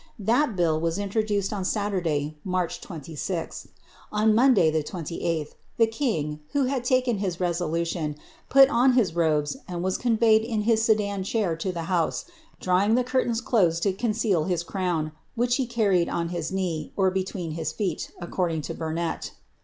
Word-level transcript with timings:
That 0.17 0.55
bill 0.55 0.79
was 0.81 0.97
introduced 0.97 1.53
on 1.53 1.63
Saturday, 1.63 2.35
March 2.43 2.81
26th. 2.81 3.67
On 4.11 4.35
the 4.35 4.41
2dth, 4.41 5.49
the 5.77 5.85
king, 5.85 6.39
who 6.53 6.63
had 6.65 6.83
taken 6.83 7.19
his 7.19 7.39
resolution, 7.39 8.15
put 8.49 8.67
on 8.69 8.93
his 8.93 9.13
1 9.13 9.45
was 9.69 9.99
conveyed 9.99 10.41
in 10.41 10.61
his 10.63 10.81
sedan 10.83 11.21
chair 11.23 11.55
to 11.57 11.71
the 11.71 11.83
house, 11.83 12.25
drawing 12.59 12.95
the 12.95 13.45
:lose 13.53 13.79
to 13.81 13.93
conceal 13.93 14.45
his 14.45 14.63
crown, 14.63 15.11
which 15.35 15.57
he 15.57 15.67
carried 15.67 16.09
on 16.09 16.29
his 16.29 16.51
knee, 16.51 16.91
or 16.95 17.13
lis 17.13 17.71
feet, 17.71 18.11
according 18.19 18.63
to 18.63 18.73
Burnet. 18.73 19.33